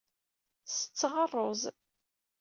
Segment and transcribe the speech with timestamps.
[0.67, 1.61] Setteɣ ṛṛuz.